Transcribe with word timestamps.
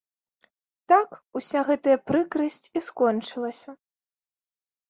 Так 0.93 1.09
уся 1.39 1.61
гэтая 1.69 1.97
прыкрасць 2.13 2.69
і 2.81 2.83
скончылася. 2.87 3.69